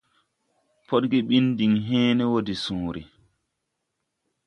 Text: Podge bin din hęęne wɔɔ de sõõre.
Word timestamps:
Podge 0.87 1.19
bin 1.29 1.45
din 1.57 1.73
hęęne 1.87 2.23
wɔɔ 2.31 2.39
de 2.47 2.53
sõõre. 2.63 3.01